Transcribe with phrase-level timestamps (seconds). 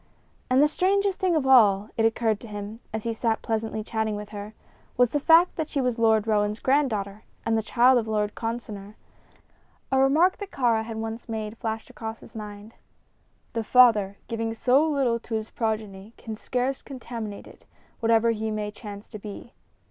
[0.49, 4.15] And the strangest thing of all, it occurred to him, as he sat pleasantly chatting
[4.15, 4.55] with her,
[4.97, 8.95] was the fact that she was Lord Roane's granddaughter and the child of Lord Consinor.
[9.91, 12.73] A remark that Kāra had once made flashed across his mind:
[13.53, 17.65] "The father, giving so little to his progeny, can scarce contaminate it,
[17.99, 19.53] whatever he may chance to be."